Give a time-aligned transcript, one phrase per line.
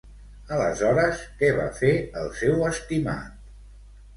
[0.55, 1.93] Aleshores, què va fer
[2.23, 3.37] el seu estimat?